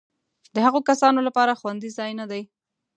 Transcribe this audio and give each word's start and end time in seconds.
د 0.53 0.55
هغو 0.65 0.79
کسانو 0.89 1.19
لپاره 1.27 1.57
خوندي 1.59 1.89
ځای 1.97 2.11
نه 2.19 2.25
دی. 2.31 2.41